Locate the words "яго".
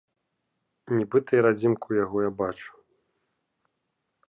2.03-2.17